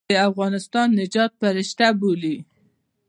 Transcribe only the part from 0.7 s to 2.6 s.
د نجات فرشته بولي.